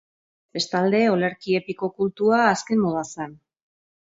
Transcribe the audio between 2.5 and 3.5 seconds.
azken moda zen.